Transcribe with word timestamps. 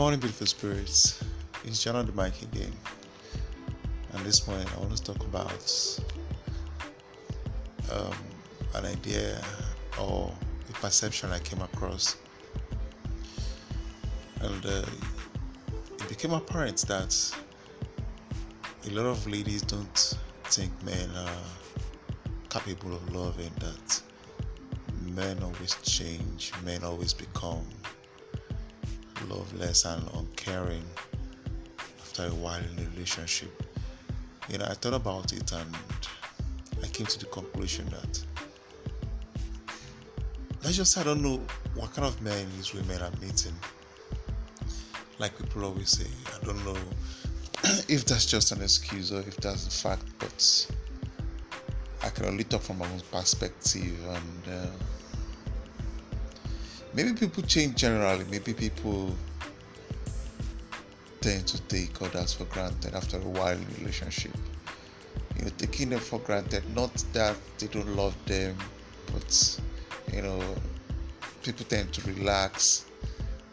morning, 0.00 0.18
beautiful 0.18 0.46
spirits. 0.46 1.22
It's 1.62 1.84
John 1.84 1.94
on 1.94 2.06
the 2.06 2.12
mic 2.12 2.40
again. 2.40 2.72
And 4.14 4.24
this 4.24 4.46
morning, 4.46 4.66
I 4.74 4.80
want 4.80 4.96
to 4.96 5.02
talk 5.04 5.22
about 5.26 6.00
um, 7.92 8.14
an 8.76 8.86
idea 8.86 9.44
or 10.00 10.32
a 10.70 10.72
perception 10.72 11.30
I 11.32 11.38
came 11.40 11.60
across. 11.60 12.16
And 14.40 14.64
uh, 14.64 14.86
it 15.98 16.08
became 16.08 16.32
apparent 16.32 16.78
that 16.88 17.14
a 18.86 18.90
lot 18.92 19.04
of 19.04 19.26
ladies 19.26 19.60
don't 19.60 20.16
think 20.44 20.72
men 20.82 21.10
are 21.14 22.48
capable 22.48 22.94
of 22.94 23.14
loving, 23.14 23.52
that 23.58 24.02
men 25.14 25.42
always 25.42 25.74
change, 25.82 26.52
men 26.64 26.84
always 26.84 27.12
become 27.12 27.66
loveless 29.30 29.84
and 29.84 30.02
uncaring 30.14 30.84
after 32.00 32.26
a 32.26 32.34
while 32.34 32.60
in 32.60 32.84
a 32.84 32.90
relationship. 32.90 33.62
You 34.48 34.58
know, 34.58 34.64
I 34.64 34.74
thought 34.74 34.94
about 34.94 35.32
it 35.32 35.52
and 35.52 35.76
I 36.82 36.86
came 36.88 37.06
to 37.06 37.18
the 37.18 37.26
conclusion 37.26 37.86
that 37.90 38.24
let's 40.62 40.76
just 40.76 40.98
I 40.98 41.04
don't 41.04 41.22
know 41.22 41.40
what 41.74 41.94
kind 41.94 42.06
of 42.06 42.20
men 42.22 42.46
these 42.56 42.74
women 42.74 43.00
are 43.00 43.12
meeting. 43.20 43.54
Like 45.18 45.36
people 45.38 45.64
always 45.64 45.90
say, 45.90 46.10
I 46.34 46.44
don't 46.44 46.64
know 46.64 46.76
if 47.88 48.04
that's 48.06 48.26
just 48.26 48.52
an 48.52 48.62
excuse 48.62 49.12
or 49.12 49.20
if 49.20 49.36
that's 49.36 49.64
the 49.64 49.70
fact, 49.70 50.04
but 50.18 50.70
I 52.02 52.08
can 52.08 52.26
only 52.26 52.44
talk 52.44 52.62
from 52.62 52.78
my 52.78 52.86
own 52.86 53.00
perspective 53.12 53.98
and. 54.08 54.48
Uh, 54.48 54.66
maybe 56.94 57.12
people 57.12 57.42
change 57.42 57.76
generally. 57.76 58.24
Maybe 58.30 58.52
people 58.52 59.14
tend 61.20 61.46
to 61.46 61.60
take 61.62 62.00
others 62.00 62.32
for 62.32 62.44
granted 62.46 62.94
after 62.94 63.18
a 63.18 63.20
while 63.20 63.56
in 63.56 63.62
a 63.62 63.78
relationship. 63.80 64.36
You 65.36 65.44
know, 65.44 65.50
taking 65.58 65.90
them 65.90 66.00
for 66.00 66.18
granted, 66.18 66.64
not 66.74 66.92
that 67.12 67.36
they 67.58 67.66
don't 67.66 67.96
love 67.96 68.14
them, 68.26 68.56
but 69.12 69.60
you 70.12 70.22
know, 70.22 70.42
people 71.42 71.64
tend 71.66 71.92
to 71.94 72.12
relax. 72.12 72.86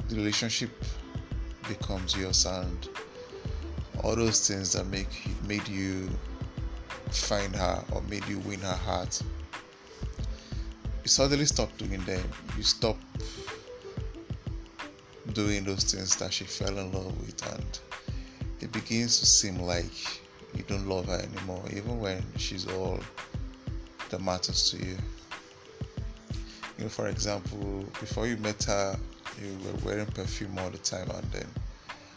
The 0.10 0.16
relationship 0.16 0.72
becomes 1.68 2.16
yours, 2.16 2.46
and 2.46 2.90
all 4.04 4.16
those 4.16 4.48
things 4.48 4.74
that 4.74 4.88
make 4.88 5.28
made 5.48 5.68
you 5.68 6.10
find 7.12 7.56
her 7.56 7.84
or 7.92 8.02
made 8.04 8.26
you 8.28 8.40
win 8.40 8.60
her 8.60 8.76
heart 8.76 9.22
you 11.08 11.10
suddenly 11.10 11.46
stop 11.46 11.70
doing 11.78 12.02
them. 12.02 12.22
You 12.58 12.64
stop 12.64 12.98
doing 15.38 15.64
those 15.64 15.84
things 15.84 16.16
that 16.16 16.34
she 16.34 16.46
fell 16.46 16.80
in 16.80 16.92
love 16.92 17.16
with, 17.20 17.54
and 17.54 17.80
it 18.60 18.72
begins 18.72 19.20
to 19.20 19.26
seem 19.28 19.60
like 19.60 20.24
you 20.56 20.64
don't 20.64 20.90
love 20.90 21.06
her 21.06 21.20
anymore, 21.20 21.64
even 21.70 22.00
when 22.00 22.24
she's 22.38 22.66
all 22.66 23.00
that 24.10 24.20
matters 24.20 24.72
to 24.72 24.78
you. 24.78 24.98
You 26.80 26.86
know, 26.86 26.90
for 26.90 27.08
example, 27.08 27.86
before 28.00 28.26
you 28.26 28.36
met 28.38 28.64
her, 28.64 28.98
you 29.40 29.56
were 29.64 29.78
wearing 29.86 30.08
perfume 30.08 30.58
all 30.58 30.72
the 30.72 30.80
time, 30.80 31.08
and 31.12 31.32
then, 31.32 31.48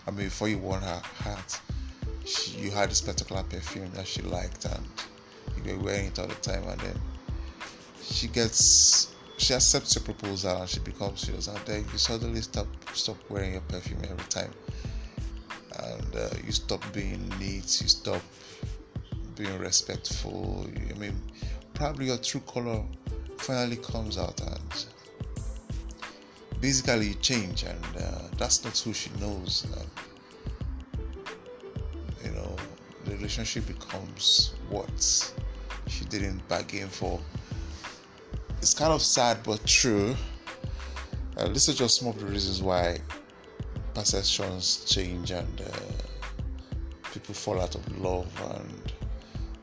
I 0.07 0.13
mean, 0.13 0.25
before 0.25 0.49
you 0.49 0.57
won 0.57 0.81
her 0.81 1.03
heart, 1.05 1.61
she, 2.25 2.53
you 2.53 2.71
had 2.71 2.91
this 2.91 3.03
particular 3.03 3.43
perfume 3.43 3.91
that 3.97 4.07
she 4.07 4.23
liked, 4.23 4.65
and 4.65 4.87
you 5.63 5.77
were 5.77 5.85
wearing 5.85 6.07
it 6.07 6.19
all 6.19 6.27
the 6.27 6.35
time, 6.37 6.67
and 6.67 6.81
then 6.81 6.99
she 8.03 8.29
gets 8.29 9.10
she 9.41 9.55
accepts 9.55 9.95
your 9.95 10.05
proposal 10.05 10.61
and 10.61 10.69
she 10.69 10.81
becomes 10.81 11.27
yours 11.27 11.49
and 11.49 11.59
then 11.65 11.85
you 11.93 11.99
suddenly 11.99 12.43
stop 12.43 12.67
stop 12.93 13.17
wearing 13.31 13.53
your 13.53 13.63
perfume 13.63 14.01
every 14.05 14.29
time. 14.29 14.53
And 15.79 16.17
uh, 16.17 16.29
you 16.45 16.53
stop 16.53 16.85
being 16.93 17.27
neat 17.39 17.81
you 17.81 17.89
stop 17.89 18.23
being 19.37 19.59
respectful. 19.59 20.69
I 20.91 20.99
mean 20.99 21.21
probably 21.73 22.07
your 22.07 22.19
true 22.19 22.43
color 22.43 22.85
finally 23.39 23.77
comes 23.77 24.19
out 24.19 24.39
and 24.43 24.87
basically 26.61 27.09
you 27.09 27.15
change 27.15 27.63
and 27.63 27.97
uh, 27.97 28.29
that's 28.37 28.63
not 28.63 28.77
who 28.77 28.93
she 28.93 29.09
knows 29.19 29.67
you 32.23 32.31
know 32.33 32.55
the 33.07 33.13
relationship 33.13 33.67
becomes 33.67 34.53
what 34.69 35.33
she 35.87 36.05
didn't 36.05 36.47
bargain 36.49 36.89
for 36.89 37.19
it's 38.71 38.79
kind 38.79 38.93
of 38.93 39.03
sad 39.03 39.43
but 39.43 39.67
true. 39.67 40.15
Uh, 41.37 41.49
this 41.49 41.69
is 41.69 41.75
just 41.75 41.99
some 41.99 42.07
of 42.07 42.21
the 42.21 42.27
reasons 42.27 42.63
why 42.63 43.01
perceptions 43.95 44.85
change 44.85 45.33
and 45.33 45.61
uh, 45.61 46.73
people 47.13 47.35
fall 47.35 47.61
out 47.61 47.75
of 47.75 47.99
love 48.01 48.31
and 48.55 48.93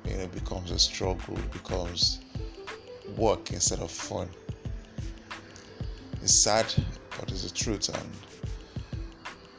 you 0.04 0.18
know 0.18 0.24
it 0.24 0.34
becomes 0.34 0.72
a 0.72 0.78
struggle, 0.78 1.38
it 1.38 1.52
becomes 1.54 2.20
work 3.16 3.50
instead 3.52 3.80
of 3.80 3.90
fun. 3.90 4.30
It's 6.22 6.34
sad, 6.34 6.66
but 7.18 7.32
it's 7.32 7.44
the 7.44 7.56
truth, 7.56 7.88
and 7.88 8.12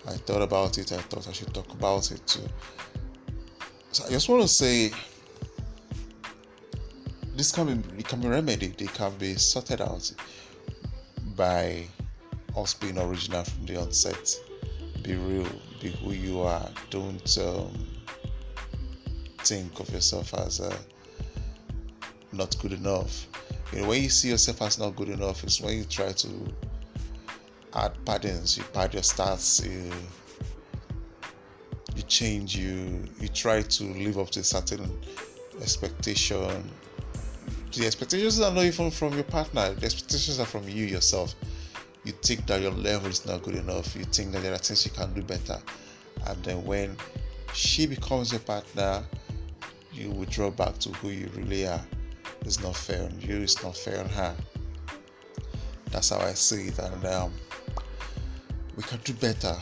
I 0.07 0.19
thought 0.19 0.43
about 0.43 0.77
it. 0.77 0.93
I 0.93 0.99
thought 0.99 1.27
I 1.27 1.33
should 1.33 1.55
talk 1.55 1.73
about 1.73 2.11
it 2.11 2.21
too. 2.27 2.47
So 3.93 4.05
I 4.05 4.11
just 4.11 4.29
want 4.29 4.43
to 4.43 4.49
say 4.49 4.93
this 7.39 7.53
can 7.53 7.81
be 7.81 8.01
it 8.01 8.09
can 8.09 8.21
be 8.21 8.27
remedied. 8.27 8.83
it 8.83 8.93
can 8.95 9.17
be 9.17 9.37
sorted 9.37 9.81
out 9.81 10.13
by 11.37 11.87
us 12.57 12.75
being 12.75 12.99
original 12.99 13.45
from 13.45 13.65
the 13.65 13.77
onset. 13.81 14.37
Be 15.03 15.15
real. 15.15 15.47
Be 15.81 15.91
who 15.91 16.11
you 16.11 16.41
are. 16.41 16.69
Don't 16.91 17.39
um, 17.39 17.87
think 19.39 19.79
of 19.79 19.89
yourself 19.91 20.35
as 20.35 20.61
uh, 20.61 20.77
not 22.33 22.59
good 22.59 22.73
enough. 22.73 23.29
You 23.73 23.83
know, 23.83 23.89
when 23.89 24.03
you 24.03 24.09
see 24.09 24.31
yourself 24.31 24.61
as 24.63 24.81
not 24.81 24.97
good 24.97 25.09
enough, 25.09 25.45
it's 25.45 25.61
when 25.61 25.79
you 25.79 25.85
try 25.85 26.11
to 26.11 26.29
add 27.75 27.93
patterns 28.05 28.59
You 28.59 28.65
pad 28.73 28.95
your 28.95 29.05
stats. 29.05 29.65
You 29.65 29.93
you 31.95 32.03
change. 32.03 32.57
You 32.57 33.05
you 33.21 33.29
try 33.29 33.63
to 33.63 33.85
live 33.85 34.19
up 34.19 34.31
to 34.31 34.41
a 34.41 34.45
certain 34.45 34.91
expectation 35.63 36.69
the 37.73 37.87
expectations 37.87 38.41
are 38.41 38.53
not 38.53 38.65
even 38.65 38.91
from 38.91 39.15
your 39.15 39.25
partner, 39.25 39.73
the 39.75 39.87
expectations 39.87 40.41
are 40.41 40.47
from 40.47 40.69
you 40.69 40.85
yourself. 40.85 41.35
You 42.05 42.13
think 42.13 42.47
that 42.47 42.61
your 42.61 42.71
level 42.71 43.09
is 43.09 43.27
not 43.27 43.43
good 43.43 43.57
enough, 43.57 43.95
you 43.95 44.05
think 44.05 44.33
that 44.33 44.43
there 44.43 44.55
are 44.55 44.59
things 44.59 44.85
you 44.85 44.93
can 44.93 45.13
do 45.15 45.23
better, 45.23 45.59
and 46.27 46.45
then 46.45 46.65
when 46.65 46.97
she 47.53 47.87
becomes 47.87 48.33
your 48.33 48.41
partner, 48.41 49.05
you 49.93 50.11
withdraw 50.11 50.51
back 50.51 50.79
to 50.79 50.91
who 50.91 51.09
you 51.09 51.29
really 51.35 51.67
are. 51.67 51.85
It's 52.43 52.63
not 52.63 52.77
fair 52.77 53.05
on 53.05 53.21
you, 53.21 53.39
it's 53.39 53.63
not 53.63 53.77
fair 53.77 54.01
on 54.01 54.09
her. 54.11 54.35
That's 55.91 56.11
how 56.11 56.19
I 56.19 56.35
see 56.35 56.69
it, 56.69 56.79
and 56.79 57.05
um, 57.07 57.33
we 58.77 58.83
can 58.83 58.99
do 59.05 59.13
better. 59.15 59.57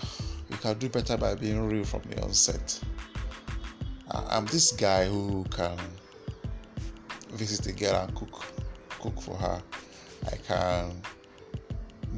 We 0.50 0.56
can 0.58 0.78
do 0.78 0.88
better 0.88 1.16
by 1.16 1.34
being 1.34 1.68
real 1.68 1.84
from 1.84 2.02
the 2.02 2.22
onset. 2.22 2.78
I'm 4.10 4.46
this 4.46 4.72
guy 4.72 5.06
who 5.06 5.44
can 5.50 5.78
visit 7.36 7.66
a 7.66 7.72
girl 7.72 7.94
and 7.94 8.14
cook 8.14 8.44
cook 9.00 9.20
for 9.20 9.36
her. 9.36 9.62
I 10.32 10.36
can 10.36 11.02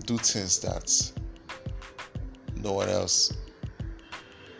do 0.06 0.16
things 0.16 0.60
that 0.60 1.12
no 2.56 2.72
one 2.72 2.88
else 2.88 3.32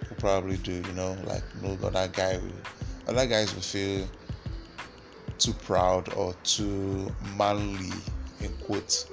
will 0.09 0.17
probably 0.19 0.57
do, 0.59 0.73
you 0.73 0.93
know, 0.93 1.17
like 1.25 1.45
no 1.63 1.79
other 1.87 2.09
guy 2.09 2.37
will 2.39 2.61
other 3.09 3.27
guys 3.27 3.55
will 3.55 3.63
feel 3.63 4.07
too 5.39 5.53
proud 5.53 6.13
or 6.15 6.35
too 6.43 7.15
manly 7.37 7.95
in 8.41 8.53
quote 8.67 9.07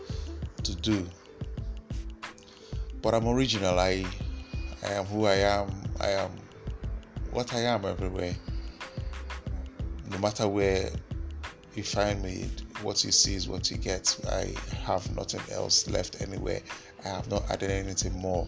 to 0.63 0.75
do. 0.75 1.07
But 3.01 3.13
I'm 3.13 3.27
original, 3.27 3.79
I 3.79 4.05
I 4.83 4.93
am 4.93 5.05
who 5.05 5.25
I 5.25 5.35
am, 5.35 5.69
I 6.01 6.09
am 6.09 6.31
what 7.31 7.53
I 7.53 7.59
am 7.61 7.85
everywhere. 7.85 8.35
No 10.11 10.17
matter 10.17 10.47
where 10.47 10.89
you 11.75 11.83
find 11.83 12.21
me 12.23 12.49
what 12.81 13.03
you 13.03 13.11
see 13.11 13.35
is 13.35 13.47
what 13.47 13.69
you 13.69 13.77
get. 13.77 14.17
I 14.29 14.53
have 14.83 15.13
nothing 15.15 15.41
else 15.51 15.87
left 15.89 16.21
anywhere. 16.21 16.61
I 17.03 17.09
have 17.09 17.29
not 17.29 17.49
added 17.49 17.71
anything 17.71 18.13
more. 18.13 18.47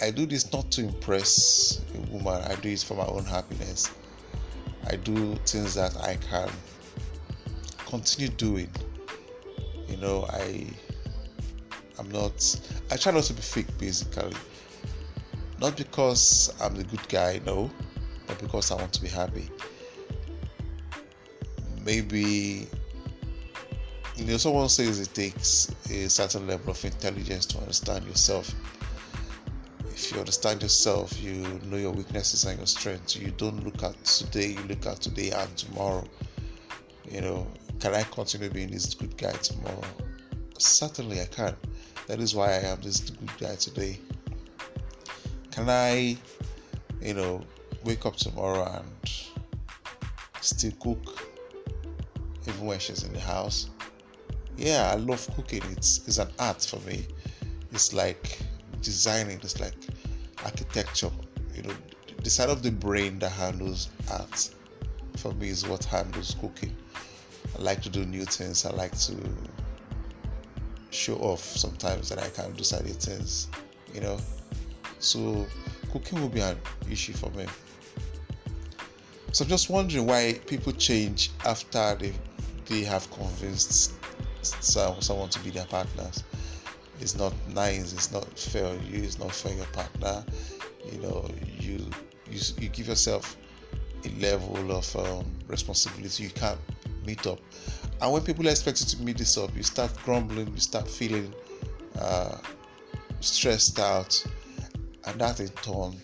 I 0.00 0.10
do 0.10 0.26
this 0.26 0.52
not 0.52 0.70
to 0.72 0.84
impress 0.84 1.80
a 1.94 2.00
woman. 2.12 2.42
I 2.42 2.54
do 2.56 2.70
it 2.70 2.80
for 2.80 2.94
my 2.94 3.06
own 3.06 3.24
happiness. 3.24 3.90
I 4.88 4.96
do 4.96 5.36
things 5.46 5.74
that 5.74 5.96
i 5.98 6.16
can 6.16 6.50
continue 7.86 8.30
doing. 8.30 8.70
You 9.88 9.96
know 9.98 10.26
i 10.30 10.66
i'm 11.98 12.10
not 12.10 12.56
i 12.90 12.96
try 12.96 13.12
not 13.12 13.24
to 13.24 13.34
be 13.34 13.42
fake 13.42 13.78
basically. 13.78 14.34
Not 15.60 15.76
because 15.76 16.52
i'm 16.60 16.74
the 16.74 16.84
good 16.84 17.06
guy 17.08 17.40
no. 17.46 17.70
But 18.26 18.38
because 18.38 18.70
i 18.70 18.74
want 18.74 18.92
to 18.94 19.02
be 19.02 19.08
happy 19.08 19.50
maybe 21.84 22.66
you 24.16 24.24
know 24.24 24.36
someone 24.36 24.68
says 24.68 25.00
it 25.00 25.14
takes 25.14 25.74
a 25.90 26.08
certain 26.08 26.46
level 26.46 26.70
of 26.70 26.84
intelligence 26.84 27.46
to 27.46 27.58
understand 27.58 28.04
yourself 28.06 28.54
if 30.02 30.10
you 30.10 30.18
understand 30.18 30.62
yourself, 30.62 31.22
you 31.22 31.60
know 31.64 31.76
your 31.76 31.92
weaknesses 31.92 32.44
and 32.44 32.58
your 32.58 32.66
strengths. 32.66 33.14
You 33.14 33.30
don't 33.30 33.64
look 33.64 33.82
at 33.84 34.02
today, 34.04 34.48
you 34.48 34.62
look 34.64 34.84
at 34.86 35.00
today 35.00 35.30
and 35.30 35.56
tomorrow. 35.56 36.04
You 37.08 37.20
know, 37.20 37.46
can 37.78 37.94
I 37.94 38.02
continue 38.02 38.50
being 38.50 38.70
this 38.70 38.94
good 38.94 39.16
guy 39.16 39.32
tomorrow? 39.32 39.82
Certainly, 40.58 41.20
I 41.20 41.26
can. 41.26 41.54
That 42.08 42.18
is 42.18 42.34
why 42.34 42.48
I 42.48 42.60
am 42.72 42.80
this 42.80 42.98
good 43.10 43.30
guy 43.38 43.54
today. 43.54 44.00
Can 45.52 45.68
I, 45.68 46.16
you 47.00 47.14
know, 47.14 47.42
wake 47.84 48.04
up 48.04 48.16
tomorrow 48.16 48.64
and 48.64 49.10
still 50.40 50.72
cook 50.80 51.21
even 52.48 52.66
when 52.66 52.78
she's 52.78 53.02
in 53.04 53.12
the 53.12 53.20
house? 53.20 53.70
Yeah, 54.56 54.90
I 54.92 54.96
love 54.96 55.26
cooking. 55.34 55.62
It's 55.70 56.06
it's 56.06 56.18
an 56.18 56.28
art 56.38 56.62
for 56.62 56.80
me. 56.80 57.06
It's 57.72 57.92
like 57.92 58.38
designing. 58.80 59.38
It's 59.42 59.60
like 59.60 59.74
architecture. 60.44 61.10
You 61.54 61.62
know, 61.62 61.74
the 62.22 62.30
side 62.30 62.50
of 62.50 62.62
the 62.62 62.70
brain 62.70 63.18
that 63.20 63.30
handles 63.30 63.90
art 64.10 64.50
for 65.16 65.32
me 65.34 65.48
is 65.48 65.66
what 65.66 65.84
handles 65.84 66.36
cooking. 66.40 66.76
I 67.58 67.62
like 67.62 67.82
to 67.82 67.88
do 67.88 68.04
new 68.04 68.24
things. 68.24 68.64
I 68.64 68.70
like 68.70 68.96
to 69.00 69.16
show 70.90 71.16
off 71.16 71.40
sometimes 71.40 72.08
that 72.10 72.18
I 72.18 72.28
can 72.28 72.52
do 72.52 72.64
certain 72.64 72.94
things. 72.94 73.48
You 73.94 74.00
know, 74.00 74.18
so 74.98 75.46
cooking 75.92 76.20
will 76.20 76.28
be 76.28 76.40
an 76.40 76.58
issue 76.90 77.12
for 77.12 77.30
me. 77.30 77.46
So 79.32 79.44
I'm 79.44 79.48
just 79.48 79.70
wondering 79.70 80.06
why 80.06 80.38
people 80.46 80.72
change 80.72 81.30
after 81.46 81.96
they 81.98 82.12
they 82.66 82.84
have 82.84 83.10
convinced 83.10 83.94
someone 84.42 85.30
to 85.30 85.40
be 85.40 85.48
their 85.50 85.64
partners. 85.64 86.22
It's 87.00 87.16
not 87.16 87.32
nice. 87.48 87.94
It's 87.94 88.12
not 88.12 88.38
fair 88.38 88.66
on 88.66 88.84
you. 88.86 89.02
It's 89.02 89.18
not 89.18 89.32
fair 89.32 89.54
your 89.54 89.66
partner. 89.66 90.22
You 90.84 90.98
know, 90.98 91.30
you 91.58 91.78
you, 92.30 92.40
you 92.58 92.68
give 92.68 92.88
yourself 92.88 93.36
a 94.04 94.10
level 94.20 94.70
of 94.70 94.96
um, 94.96 95.24
responsibility 95.48 96.24
you 96.24 96.30
can't 96.30 96.60
meet 97.06 97.26
up. 97.26 97.40
And 98.02 98.12
when 98.12 98.22
people 98.22 98.46
expect 98.48 98.80
you 98.80 98.86
to 98.86 99.02
meet 99.02 99.16
this 99.16 99.38
up, 99.38 99.56
you 99.56 99.62
start 99.62 99.96
grumbling. 100.04 100.48
You 100.48 100.60
start 100.60 100.88
feeling 100.88 101.34
uh, 101.98 102.36
stressed 103.20 103.78
out, 103.78 104.22
and 105.06 105.18
that 105.20 105.40
in 105.40 105.48
turn 105.62 105.96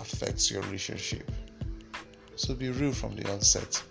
affects 0.00 0.50
your 0.50 0.62
relationship. 0.62 1.30
So 2.36 2.54
be 2.54 2.70
real 2.70 2.92
from 2.92 3.14
the 3.16 3.30
onset. 3.32 3.82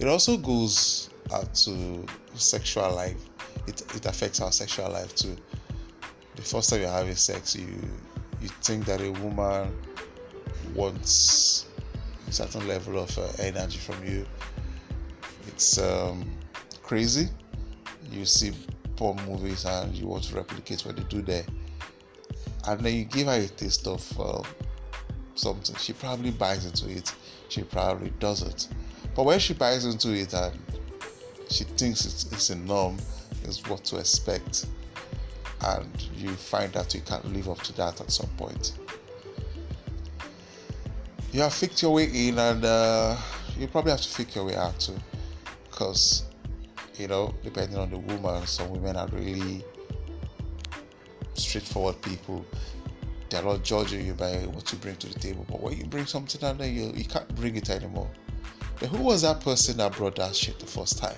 It 0.00 0.08
also 0.08 0.36
goes 0.36 1.10
out 1.32 1.54
to 1.54 2.04
sexual 2.34 2.94
life. 2.94 3.22
It, 3.66 3.82
it 3.94 4.06
affects 4.06 4.40
our 4.40 4.50
sexual 4.52 4.90
life 4.90 5.14
too. 5.14 5.36
The 6.34 6.42
first 6.42 6.70
time 6.70 6.80
you're 6.80 6.90
having 6.90 7.14
sex, 7.14 7.54
you 7.54 7.68
you 8.40 8.48
think 8.62 8.86
that 8.86 9.00
a 9.00 9.10
woman 9.12 9.72
wants 10.74 11.66
a 12.26 12.32
certain 12.32 12.66
level 12.66 12.98
of 12.98 13.16
uh, 13.16 13.28
energy 13.38 13.78
from 13.78 14.04
you. 14.04 14.26
It's 15.46 15.78
um, 15.78 16.28
crazy. 16.82 17.28
You 18.10 18.24
see 18.24 18.52
porn 18.96 19.16
movies 19.28 19.64
and 19.64 19.94
you 19.94 20.06
want 20.06 20.24
to 20.24 20.34
replicate 20.34 20.84
what 20.84 20.96
they 20.96 21.04
do 21.04 21.22
there, 21.22 21.44
and 22.66 22.80
then 22.80 22.94
you 22.94 23.04
give 23.04 23.28
her 23.28 23.34
a 23.34 23.46
taste 23.46 23.86
of 23.86 24.20
uh, 24.20 24.42
something. 25.42 25.76
She 25.76 25.92
probably 25.92 26.30
buys 26.30 26.64
into 26.64 26.88
it. 26.88 27.12
She 27.48 27.62
probably 27.62 28.10
doesn't. 28.20 28.68
But 29.14 29.24
when 29.24 29.38
she 29.38 29.54
buys 29.54 29.84
into 29.84 30.12
it 30.12 30.32
and 30.32 30.58
she 31.50 31.64
thinks 31.64 32.06
it's, 32.06 32.32
it's 32.32 32.50
a 32.50 32.56
norm, 32.56 32.96
is 33.44 33.60
what 33.66 33.84
to 33.84 33.98
expect, 33.98 34.66
and 35.64 36.08
you 36.16 36.30
find 36.30 36.72
that 36.72 36.94
you 36.94 37.00
can't 37.00 37.24
live 37.32 37.48
up 37.48 37.60
to 37.62 37.72
that 37.74 38.00
at 38.00 38.10
some 38.10 38.30
point. 38.36 38.78
You 41.32 41.40
have 41.40 41.52
faked 41.52 41.82
your 41.82 41.92
way 41.92 42.04
in, 42.04 42.38
and 42.38 42.64
uh, 42.64 43.16
you 43.58 43.66
probably 43.66 43.90
have 43.90 44.00
to 44.00 44.08
fake 44.08 44.34
your 44.34 44.44
way 44.44 44.54
out 44.54 44.78
too, 44.78 44.96
because 45.70 46.24
you 46.98 47.08
know, 47.08 47.34
depending 47.42 47.78
on 47.78 47.90
the 47.90 47.98
woman, 47.98 48.46
some 48.46 48.70
women 48.70 48.96
are 48.96 49.08
really 49.08 49.64
straightforward 51.34 52.00
people. 52.02 52.46
They're 53.32 53.42
not 53.42 53.62
judging 53.62 54.04
you 54.04 54.12
by 54.12 54.34
what 54.48 54.70
you 54.70 54.76
bring 54.76 54.96
to 54.96 55.06
the 55.06 55.18
table, 55.18 55.46
but 55.48 55.58
when 55.58 55.78
you 55.78 55.86
bring 55.86 56.04
something 56.04 56.38
then 56.58 56.74
you, 56.74 56.92
you 56.94 57.06
can't 57.06 57.34
bring 57.34 57.56
it 57.56 57.70
anymore. 57.70 58.10
Then 58.78 58.90
who 58.90 58.98
was 58.98 59.22
that 59.22 59.40
person 59.40 59.78
that 59.78 59.92
brought 59.92 60.16
that 60.16 60.36
shit 60.36 60.58
the 60.58 60.66
first 60.66 60.98
time? 60.98 61.16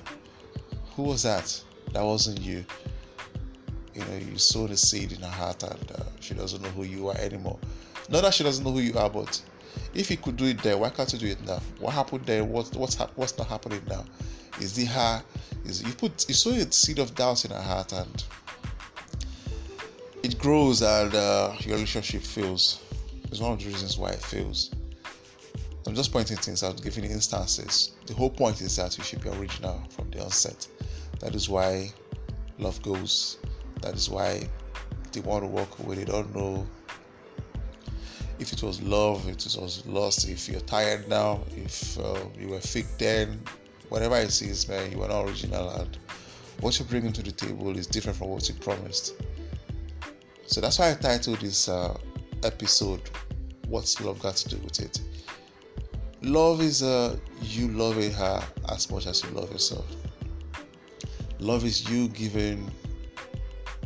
Who 0.95 1.03
was 1.03 1.25
that? 1.25 1.61
That 1.93 2.05
wasn't 2.05 2.41
you. 2.41 2.65
You 3.95 4.05
know, 4.05 4.17
you 4.31 4.39
sow 4.39 4.69
the 4.69 4.77
seed 4.77 5.11
in 5.11 5.23
her 5.23 5.29
heart 5.29 5.65
and 5.65 5.91
uh, 5.91 6.05
she 6.21 6.35
doesn't 6.35 6.63
know 6.63 6.69
who 6.69 6.85
you 6.85 7.09
are 7.09 7.17
anymore. 7.17 7.59
Not 8.09 8.23
that 8.23 8.35
she 8.35 8.45
doesn't 8.45 8.65
know 8.65 8.71
who 8.71 8.81
you 8.81 8.97
are, 8.97 9.11
but 9.11 9.43
if 9.93 10.09
he 10.09 10.17
could 10.17 10.37
do 10.37 10.45
it 10.45 10.63
there, 10.63 10.79
why 10.79 10.91
can't 10.91 11.13
you 11.13 11.19
do 11.19 11.27
it 11.27 11.45
now? 11.45 11.61
What 11.81 11.95
happened 11.95 12.27
there? 12.27 12.45
What 12.45 12.77
what's 12.77 12.97
what's 13.17 13.37
not 13.37 13.49
happening 13.49 13.83
now? 13.89 14.05
Is 14.61 14.79
it 14.79 14.87
her? 14.87 15.25
Is 15.65 15.83
you 15.83 15.93
put 15.95 16.29
you 16.29 16.35
sow 16.35 16.51
a 16.51 16.71
seed 16.71 17.01
of 17.01 17.17
doubt 17.17 17.45
in 17.45 17.51
her 17.51 17.61
heart 17.61 17.93
and 17.93 18.25
grows 20.44 20.82
and 20.82 21.14
uh, 21.14 21.55
your 21.61 21.76
relationship 21.76 22.20
fails. 22.20 22.82
It's 23.31 23.41
one 23.41 23.52
of 23.52 23.61
the 23.61 23.64
reasons 23.64 23.96
why 23.96 24.11
it 24.11 24.20
fails. 24.20 24.73
I'm 25.87 25.94
just 25.94 26.12
pointing 26.12 26.37
things 26.37 26.62
out, 26.62 26.82
giving 26.82 27.05
instances. 27.05 27.93
The 28.05 28.12
whole 28.12 28.29
point 28.29 28.61
is 28.61 28.76
that 28.76 28.99
you 28.99 29.05
should 29.05 29.23
be 29.23 29.31
original 29.31 29.82
from 29.88 30.11
the 30.11 30.23
onset. 30.23 30.69
That 31.20 31.35
is 31.35 31.49
why 31.49 31.91
love 32.58 32.82
goes. 32.82 33.38
That 33.81 33.94
is 33.94 34.11
why 34.11 34.46
they 35.12 35.20
want 35.20 35.44
to 35.44 35.49
walk 35.49 35.79
away. 35.79 35.94
They 35.96 36.05
don't 36.05 36.35
know 36.37 36.67
if 38.38 38.52
it 38.52 38.62
was 38.62 38.82
love, 38.82 39.26
if 39.26 39.46
it 39.46 39.56
was 39.58 39.87
lost, 39.87 40.29
if 40.29 40.46
you're 40.46 40.61
tired 40.61 41.08
now, 41.08 41.41
if 41.56 41.99
uh, 41.99 42.19
you 42.38 42.49
were 42.49 42.61
fake 42.61 42.99
then, 42.99 43.41
whatever 43.88 44.17
it 44.17 44.43
is, 44.43 44.69
man, 44.69 44.93
you 44.93 45.02
are 45.05 45.08
not 45.08 45.25
original. 45.25 45.70
And 45.70 45.96
what 46.61 46.79
you're 46.79 46.88
bringing 46.88 47.14
to 47.14 47.23
the 47.23 47.32
table 47.32 47.75
is 47.79 47.87
different 47.87 48.19
from 48.19 48.29
what 48.29 48.46
you 48.46 48.55
promised. 48.56 49.14
So 50.46 50.61
that's 50.61 50.79
why 50.79 50.91
I 50.91 50.94
titled 50.94 51.41
this 51.41 51.69
uh, 51.69 51.96
episode, 52.43 53.00
What's 53.67 53.99
Love 54.00 54.20
Got 54.20 54.37
to 54.37 54.50
Do 54.50 54.56
with 54.58 54.79
It? 54.81 55.00
Love 56.20 56.61
is 56.61 56.82
uh, 56.82 57.17
you 57.41 57.69
loving 57.69 58.12
her 58.12 58.43
as 58.69 58.91
much 58.91 59.06
as 59.06 59.25
you 59.25 59.31
love 59.31 59.50
yourself. 59.50 59.87
Love 61.38 61.64
is 61.64 61.88
you 61.88 62.08
giving 62.08 62.70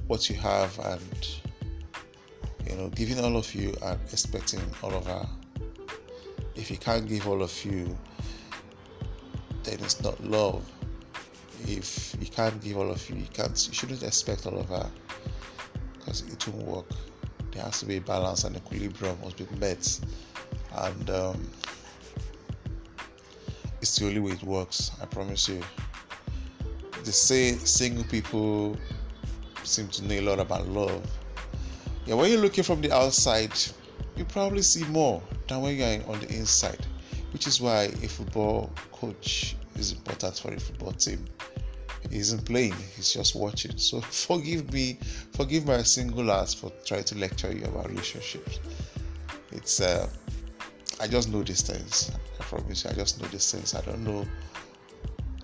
what 0.08 0.28
you 0.28 0.36
have 0.36 0.76
and 0.80 1.28
you 2.68 2.76
know 2.76 2.88
giving 2.88 3.18
all 3.24 3.36
of 3.36 3.54
you 3.54 3.74
and 3.82 4.00
expecting 4.12 4.60
all 4.82 4.94
of 4.94 5.06
her. 5.06 5.26
If 6.56 6.70
you 6.70 6.76
can't 6.76 7.08
give 7.08 7.28
all 7.28 7.42
of 7.42 7.64
you, 7.64 7.96
then 9.62 9.74
it's 9.74 10.02
not 10.02 10.22
love. 10.24 10.68
If 11.66 12.16
you 12.20 12.26
can't 12.26 12.60
give 12.60 12.78
all 12.78 12.90
of 12.90 13.08
you, 13.08 13.16
you 13.16 13.26
can't 13.32 13.66
you 13.68 13.74
shouldn't 13.74 14.02
expect 14.02 14.46
all 14.46 14.58
of 14.58 14.68
her 14.68 14.90
because 16.08 16.22
it 16.32 16.48
won't 16.48 16.66
work. 16.66 16.98
There 17.52 17.62
has 17.62 17.80
to 17.80 17.86
be 17.86 17.98
a 17.98 18.00
balance 18.00 18.44
and 18.44 18.56
equilibrium 18.56 19.18
must 19.22 19.36
be 19.36 19.46
met. 19.58 20.00
And 20.74 21.10
um, 21.10 21.50
it's 23.82 23.98
the 23.98 24.06
only 24.06 24.20
way 24.20 24.32
it 24.32 24.42
works. 24.42 24.90
I 25.02 25.04
promise 25.04 25.48
you. 25.48 25.60
They 27.04 27.10
say 27.10 27.52
single 27.52 28.04
people 28.04 28.76
seem 29.64 29.88
to 29.88 30.04
know 30.04 30.14
a 30.14 30.22
lot 30.22 30.40
about 30.40 30.66
love. 30.68 31.04
Yeah, 32.06 32.14
when 32.14 32.30
you're 32.30 32.40
looking 32.40 32.64
from 32.64 32.80
the 32.80 32.90
outside, 32.90 33.52
you 34.16 34.24
probably 34.24 34.62
see 34.62 34.84
more 34.84 35.22
than 35.46 35.60
when 35.60 35.76
you're 35.76 36.08
on 36.08 36.20
the 36.20 36.28
inside, 36.34 36.86
which 37.32 37.46
is 37.46 37.60
why 37.60 37.84
a 37.84 38.08
football 38.08 38.72
coach 38.92 39.56
is 39.76 39.92
important 39.92 40.38
for 40.38 40.54
a 40.54 40.58
football 40.58 40.92
team. 40.92 41.22
He 42.10 42.18
isn't 42.18 42.44
playing, 42.44 42.74
he's 42.96 43.12
just 43.12 43.34
watching. 43.34 43.76
So 43.76 44.00
forgive 44.28 44.72
me, 44.72 44.98
forgive 45.32 45.66
my 45.66 45.82
single 45.82 46.30
ass 46.30 46.54
for 46.54 46.72
trying 46.84 47.04
to 47.04 47.18
lecture 47.18 47.52
you 47.52 47.64
about 47.64 47.88
relationships. 47.88 48.60
It's 49.52 49.80
uh, 49.80 50.08
I 51.00 51.06
just 51.06 51.30
know 51.30 51.42
these 51.42 51.62
things. 51.62 52.10
I 52.38 52.42
promise 52.42 52.84
you, 52.84 52.90
I 52.90 52.94
just 52.94 53.20
know 53.20 53.28
these 53.28 53.50
things. 53.50 53.74
I 53.74 53.80
don't 53.82 54.04
know. 54.04 54.26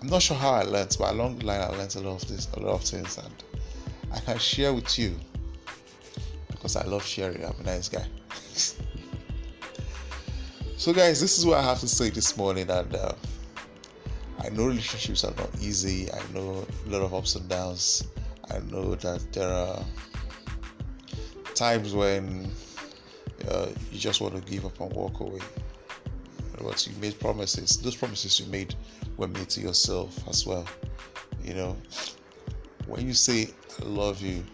I'm 0.01 0.07
not 0.07 0.21
sure 0.21 0.37
how 0.37 0.51
I 0.51 0.63
learned, 0.63 0.95
but 0.99 1.11
along 1.13 1.39
the 1.39 1.45
line, 1.45 1.61
I 1.61 1.67
learned 1.67 1.95
a 1.95 2.01
lot 2.01 2.21
of 2.21 2.27
this, 2.29 2.47
a 2.53 2.59
lot 2.59 2.73
of 2.73 2.83
things, 2.83 3.17
and 3.17 3.43
I 4.11 4.19
can 4.19 4.37
share 4.37 4.73
with 4.73 4.99
you 4.99 5.15
because 6.49 6.75
I 6.75 6.85
love 6.85 7.05
sharing. 7.05 7.43
I'm 7.45 7.59
a 7.59 7.63
nice 7.63 7.89
guy. 7.89 8.05
so, 10.77 10.93
guys, 10.93 11.21
this 11.21 11.37
is 11.37 11.45
what 11.45 11.59
I 11.59 11.63
have 11.63 11.79
to 11.79 11.87
say 11.87 12.09
this 12.09 12.35
morning, 12.37 12.69
and 12.69 12.95
uh, 12.95 13.13
I 14.45 14.49
know 14.49 14.67
relationships 14.67 15.23
are 15.23 15.33
not 15.35 15.49
easy. 15.59 16.07
I 16.11 16.21
know 16.31 16.65
a 16.85 16.89
lot 16.89 17.01
of 17.01 17.15
ups 17.15 17.35
and 17.35 17.49
downs. 17.49 18.07
I 18.51 18.59
know 18.59 18.93
that 18.93 19.33
there 19.33 19.49
are 19.49 19.83
times 21.55 21.95
when 21.95 22.51
uh, 23.49 23.69
you 23.91 23.97
just 23.97 24.21
want 24.21 24.35
to 24.35 24.41
give 24.41 24.65
up 24.65 24.79
and 24.79 24.93
walk 24.93 25.19
away. 25.19 25.41
But 26.61 26.85
you 26.85 26.93
made 26.97 27.19
promises. 27.19 27.77
Those 27.77 27.95
promises 27.95 28.39
you 28.39 28.45
made 28.47 28.75
were 29.17 29.27
made 29.27 29.49
to 29.49 29.61
yourself 29.61 30.15
as 30.27 30.45
well. 30.45 30.67
You 31.43 31.55
know, 31.55 31.77
when 32.85 33.07
you 33.07 33.15
say 33.15 33.49
I 33.81 33.85
love 33.85 34.21
you, 34.21 34.45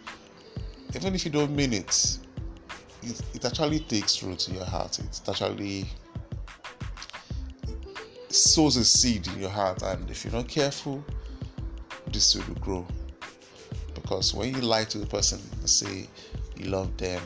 even 0.95 1.15
if 1.15 1.25
you 1.25 1.31
don't 1.31 1.53
mean 1.53 1.73
it, 1.73 2.17
it, 3.01 3.21
it 3.33 3.45
actually 3.45 3.79
takes 3.81 4.23
root 4.23 4.47
in 4.47 4.55
your 4.55 4.65
heart. 4.65 4.99
It 4.99 5.21
actually 5.27 5.89
sows 8.35 8.77
a 8.77 8.85
seed 8.85 9.27
in 9.27 9.39
your 9.39 9.49
heart, 9.49 9.81
and 9.81 10.09
if 10.09 10.23
you're 10.23 10.33
not 10.33 10.47
careful, 10.47 11.03
this 12.11 12.35
will 12.35 12.55
grow. 12.55 12.87
Because 13.93 14.33
when 14.33 14.53
you 14.53 14.61
lie 14.61 14.85
to 14.85 14.97
the 14.97 15.05
person 15.05 15.39
and 15.59 15.69
say 15.69 16.07
you 16.57 16.65
love 16.65 16.95
them, 16.97 17.21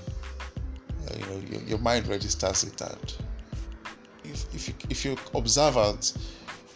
uh, 1.10 1.16
you 1.18 1.26
know 1.26 1.42
your, 1.50 1.62
your 1.62 1.78
mind 1.80 2.08
registers 2.08 2.64
it, 2.64 2.82
and 2.82 3.16
if 4.24 4.54
if 4.54 4.68
you 4.68 4.74
if 4.90 5.06
you're 5.06 5.18
observant, 5.34 6.14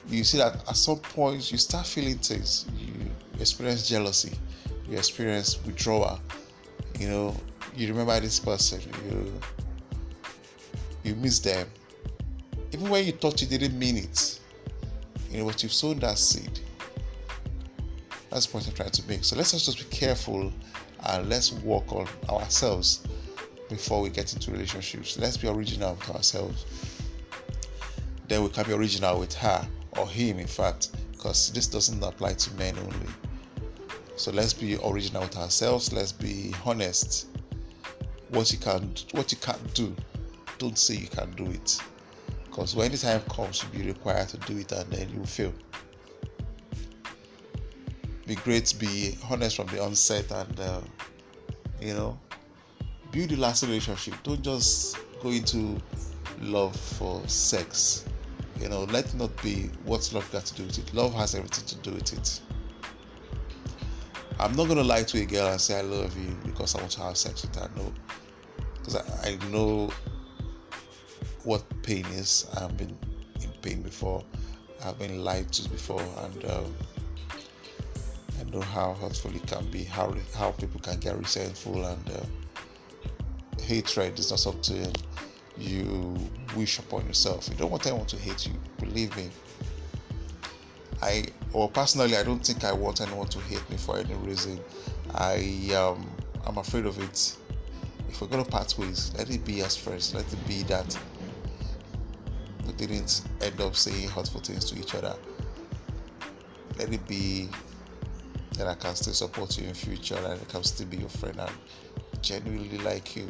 you 0.07 0.24
see 0.24 0.38
that 0.38 0.55
at 0.67 0.75
some 0.75 1.00
point 1.00 1.51
you 1.51 1.57
start 1.57 1.86
feeling 1.86 2.17
things. 2.17 2.65
You 2.77 2.93
experience 3.39 3.88
jealousy, 3.88 4.33
you 4.88 4.98
experience 4.98 5.63
withdrawal. 5.65 6.19
You 7.00 7.09
know, 7.09 7.36
you 7.75 7.88
remember 7.88 8.19
this 8.19 8.39
person, 8.39 8.81
you 9.05 9.33
you 11.03 11.15
miss 11.15 11.39
them. 11.39 11.67
Even 12.71 12.89
when 12.89 13.05
you 13.05 13.11
thought 13.13 13.41
you 13.41 13.47
didn't 13.47 13.77
mean 13.77 13.97
it, 13.97 14.39
you 15.29 15.39
know, 15.39 15.45
but 15.45 15.61
you've 15.63 15.73
sown 15.73 15.99
that 15.99 16.17
seed. 16.17 16.59
That's 18.29 18.45
the 18.45 18.51
point 18.51 18.67
I'm 18.67 18.73
trying 18.73 18.91
to 18.91 19.07
make. 19.07 19.23
So 19.23 19.35
let's 19.35 19.51
just 19.51 19.77
be 19.77 19.95
careful 19.95 20.51
and 21.05 21.29
let's 21.29 21.51
work 21.51 21.91
on 21.91 22.07
ourselves 22.29 23.01
before 23.69 24.01
we 24.01 24.09
get 24.09 24.33
into 24.33 24.51
relationships. 24.51 25.17
Let's 25.17 25.38
be 25.38 25.47
original 25.47 25.95
with 25.95 26.09
ourselves. 26.11 26.65
Then 28.27 28.43
we 28.43 28.49
can 28.49 28.65
be 28.65 28.73
original 28.73 29.19
with 29.19 29.33
her 29.35 29.67
or 29.97 30.07
him, 30.07 30.38
in 30.38 30.47
fact, 30.47 30.89
because 31.11 31.51
this 31.51 31.67
doesn't 31.67 32.03
apply 32.03 32.33
to 32.33 32.53
men 32.53 32.77
only. 32.77 33.07
So 34.15 34.31
let's 34.31 34.53
be 34.53 34.77
original 34.85 35.23
with 35.23 35.38
ourselves. 35.38 35.91
Let's 35.91 36.11
be 36.11 36.53
honest. 36.65 37.27
What 38.29 38.51
you 38.51 38.59
can, 38.59 38.93
what 39.11 39.31
you 39.31 39.39
can't 39.39 39.73
do, 39.73 39.95
don't 40.59 40.77
say 40.77 40.95
you 40.95 41.07
can 41.07 41.31
do 41.31 41.49
it, 41.49 41.79
because 42.49 42.75
when 42.75 42.91
the 42.91 42.97
time 42.97 43.21
comes, 43.29 43.63
you'll 43.63 43.83
be 43.83 43.87
required 43.87 44.27
to 44.29 44.37
do 44.37 44.57
it, 44.57 44.71
and 44.71 44.91
then 44.91 45.09
you'll 45.13 45.25
fail. 45.25 45.53
Be 48.25 48.35
great 48.35 48.73
be 48.79 49.17
honest 49.29 49.55
from 49.55 49.67
the 49.67 49.81
onset, 49.81 50.31
and 50.31 50.59
uh, 50.59 50.81
you 51.81 51.93
know, 51.93 52.19
build 53.11 53.31
a 53.31 53.37
lasting 53.37 53.69
relationship. 53.69 54.15
Don't 54.23 54.41
just 54.41 54.97
go 55.21 55.29
into 55.29 55.81
love 56.41 56.75
for 56.75 57.25
sex. 57.27 58.05
You 58.59 58.67
know, 58.67 58.83
let 58.85 59.05
it 59.05 59.15
not 59.15 59.41
be 59.41 59.71
what's 59.85 60.13
love 60.13 60.29
got 60.31 60.45
to 60.45 60.53
do 60.55 60.63
with 60.63 60.77
it. 60.77 60.93
Love 60.93 61.13
has 61.13 61.35
everything 61.35 61.65
to 61.65 61.75
do 61.77 61.95
with 61.95 62.13
it. 62.13 62.41
I'm 64.39 64.55
not 64.55 64.67
gonna 64.67 64.83
lie 64.83 65.03
to 65.03 65.21
a 65.21 65.25
girl 65.25 65.47
and 65.47 65.59
say 65.59 65.79
I 65.79 65.81
love 65.81 66.17
you 66.17 66.37
because 66.45 66.75
I 66.75 66.79
want 66.79 66.91
to 66.93 67.01
have 67.01 67.17
sex 67.17 67.41
with 67.41 67.55
her. 67.55 67.69
No, 67.75 67.93
because 68.77 68.95
I, 68.95 69.29
I 69.29 69.37
know 69.49 69.91
what 71.43 71.63
pain 71.84 72.05
is. 72.08 72.48
I've 72.58 72.75
been 72.77 72.98
in 73.41 73.50
pain 73.62 73.81
before. 73.81 74.24
I've 74.84 74.98
been 74.98 75.24
lied 75.24 75.51
to 75.53 75.69
before, 75.69 76.01
and 76.24 76.46
um, 76.46 76.74
I 78.39 78.50
know 78.50 78.62
how 78.62 78.93
hurtful 78.93 79.36
it 79.36 79.46
can 79.48 79.69
be. 79.69 79.84
How 79.84 80.13
how 80.36 80.51
people 80.51 80.79
can 80.79 81.00
get 81.00 81.17
resentful 81.17 81.84
and 81.86 82.10
uh, 82.10 83.62
hatred 83.62 84.17
is 84.17 84.29
not 84.29 84.39
something 84.39 84.93
you 85.58 86.15
wish 86.55 86.79
upon 86.79 87.05
yourself. 87.05 87.50
You 87.50 87.55
don't 87.55 87.72
want 87.72 87.86
anyone 87.86 88.08
to 88.08 88.17
hate 88.17 88.48
you. 88.48 88.53
Believe 88.79 89.15
me. 89.17 89.29
I 91.01 91.25
or 91.53 91.69
personally, 91.69 92.15
I 92.15 92.24
don't 92.24 92.46
think 92.46 92.63
I 92.63 92.72
want 92.72 93.01
anyone 93.01 93.27
to 93.27 93.39
hate 93.39 93.67
me 93.69 93.77
for 93.77 93.98
any 93.98 94.15
reason. 94.15 94.60
I 95.13 95.72
um, 95.75 96.10
I'm 96.46 96.58
afraid 96.58 96.86
of 96.86 96.98
it. 97.00 97.36
If 98.08 98.22
we're 98.22 98.27
gonna 98.27 98.46
part 98.46 98.77
ways, 98.77 99.12
let 99.17 99.29
it 99.29 99.46
be 99.46 99.62
as 99.62 99.75
friends. 99.75 100.13
Let 100.13 100.31
it 100.31 100.48
be 100.48 100.63
that 100.63 100.98
didn't 102.79 103.24
end 103.41 103.59
up 103.59 103.75
saying 103.75 104.07
hurtful 104.07 104.39
things 104.39 104.65
to 104.65 104.79
each 104.79 104.95
other. 104.95 105.15
Let 106.77 106.93
it 106.93 107.05
be 107.07 107.50
that 108.53 108.67
I 108.67 108.75
can 108.75 108.95
still 108.95 109.13
support 109.13 109.57
you 109.57 109.67
in 109.67 109.74
future 109.74 110.15
and 110.15 110.27
I 110.27 110.38
can 110.45 110.63
still 110.63 110.88
be 110.88 110.98
your 110.98 111.09
friend 111.09 111.38
and 111.39 111.51
genuinely 112.21 112.77
like 112.79 113.15
you, 113.15 113.27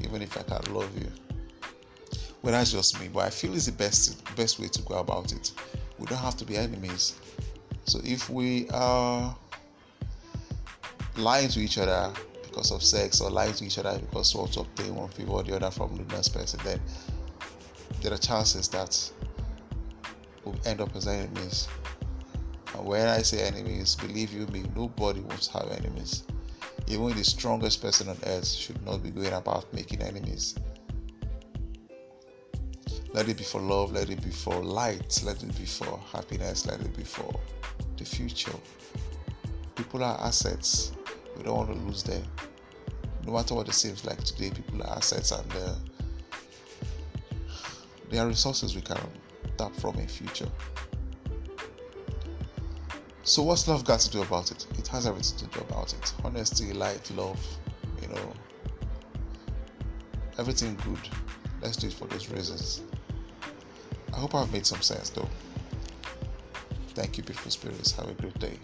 even 0.00 0.20
if 0.20 0.36
I 0.36 0.42
can't 0.42 0.72
love 0.72 0.96
you. 0.98 1.10
Well, 2.42 2.52
that's 2.52 2.72
just 2.72 3.00
me, 3.00 3.08
but 3.08 3.20
I 3.20 3.30
feel 3.30 3.54
it's 3.54 3.66
the 3.66 3.72
best 3.72 4.22
best 4.36 4.58
way 4.58 4.68
to 4.68 4.82
go 4.82 4.96
about 4.96 5.32
it. 5.32 5.52
We 5.98 6.06
don't 6.06 6.18
have 6.18 6.36
to 6.36 6.44
be 6.44 6.56
enemies. 6.56 7.18
So 7.84 8.00
if 8.04 8.28
we 8.28 8.68
are 8.70 9.34
lying 11.16 11.48
to 11.48 11.60
each 11.60 11.78
other 11.78 12.12
because 12.42 12.70
of 12.70 12.82
sex 12.82 13.20
or 13.20 13.30
lying 13.30 13.54
to 13.54 13.64
each 13.64 13.78
other 13.78 13.98
because 13.98 14.34
we 14.34 14.40
want 14.40 14.52
to 14.54 14.60
obtain 14.60 14.94
one 14.94 15.08
favor 15.08 15.32
or 15.32 15.42
the 15.42 15.56
other 15.56 15.70
from 15.70 15.96
the 15.96 16.14
next 16.14 16.28
person, 16.28 16.60
then 16.64 16.80
there 18.00 18.12
are 18.12 18.18
chances 18.18 18.68
that 18.68 19.10
we'll 20.44 20.58
end 20.64 20.80
up 20.80 20.94
as 20.96 21.06
enemies. 21.06 21.68
And 22.74 22.86
when 22.86 23.06
I 23.08 23.22
say 23.22 23.42
enemies, 23.42 23.94
believe 23.96 24.32
you 24.32 24.46
me, 24.46 24.64
nobody 24.74 25.20
wants 25.20 25.48
to 25.48 25.58
have 25.58 25.70
enemies. 25.72 26.24
Even 26.86 27.14
the 27.16 27.24
strongest 27.24 27.82
person 27.82 28.08
on 28.08 28.16
earth 28.26 28.46
should 28.48 28.84
not 28.84 29.02
be 29.02 29.10
going 29.10 29.32
about 29.32 29.72
making 29.72 30.02
enemies. 30.02 30.54
Let 33.12 33.28
it 33.28 33.36
be 33.36 33.44
for 33.44 33.60
love, 33.60 33.92
let 33.92 34.08
it 34.08 34.22
be 34.22 34.30
for 34.30 34.62
light, 34.62 35.20
let 35.24 35.42
it 35.42 35.56
be 35.58 35.64
for 35.64 36.00
happiness, 36.12 36.66
let 36.66 36.80
it 36.80 36.96
be 36.96 37.02
for 37.02 37.38
the 37.96 38.04
future. 38.04 38.56
People 39.74 40.04
are 40.04 40.18
assets. 40.20 40.92
We 41.36 41.42
don't 41.42 41.56
want 41.56 41.72
to 41.72 41.78
lose 41.86 42.02
them. 42.02 42.22
No 43.26 43.32
matter 43.32 43.54
what 43.54 43.68
it 43.68 43.74
seems 43.74 44.04
like 44.04 44.22
today, 44.22 44.50
people 44.50 44.82
are 44.82 44.96
assets 44.96 45.32
and 45.32 45.52
uh, 45.52 45.74
they 48.10 48.18
are 48.18 48.26
resources 48.26 48.74
we 48.74 48.82
can 48.82 48.98
tap 49.56 49.74
from 49.76 49.96
in 49.96 50.08
future. 50.08 50.48
So 53.22 53.42
what's 53.42 53.68
love 53.68 53.84
got 53.84 54.00
to 54.00 54.10
do 54.10 54.22
about 54.22 54.50
it? 54.50 54.66
It 54.78 54.88
has 54.88 55.06
everything 55.06 55.48
to 55.48 55.58
do 55.58 55.64
about 55.68 55.92
it. 55.92 56.12
Honesty, 56.24 56.72
light, 56.72 57.08
love, 57.12 57.40
you 58.02 58.08
know, 58.08 58.32
everything 60.38 60.76
good. 60.84 61.08
Let's 61.62 61.76
do 61.76 61.86
it 61.86 61.92
for 61.92 62.06
those 62.06 62.28
reasons. 62.30 62.82
I 64.12 64.16
hope 64.16 64.34
I've 64.34 64.52
made 64.52 64.66
some 64.66 64.82
sense 64.82 65.10
though. 65.10 65.28
Thank 66.94 67.18
you, 67.18 67.22
beautiful 67.22 67.50
spirits. 67.50 67.92
Have 67.92 68.08
a 68.08 68.14
great 68.14 68.38
day. 68.38 68.58